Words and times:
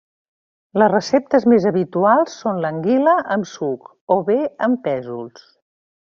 Les 0.81 0.89
receptes 0.91 1.43
més 1.51 1.67
habituals 1.73 2.37
són 2.45 2.61
l'anguila 2.63 3.13
amb 3.39 3.49
suc 3.53 3.89
o 4.19 4.21
bé 4.31 4.39
amb 4.69 4.81
pèsols. 4.89 5.45